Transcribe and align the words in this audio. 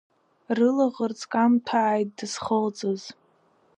Рылаӷырӡ 0.57 1.19
камҭәааит 1.31 2.09
дызхылҵыз. 2.17 3.01